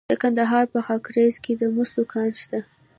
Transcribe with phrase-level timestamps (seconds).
[0.09, 2.59] د کندهار په خاکریز کې د مسو کان شته.